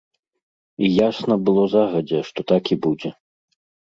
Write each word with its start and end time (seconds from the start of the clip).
І 0.85 0.87
ясна 1.07 1.37
было 1.49 1.65
загадзя, 1.73 2.21
што 2.31 2.39
так 2.53 2.63
і 2.77 2.79
будзе. 2.87 3.13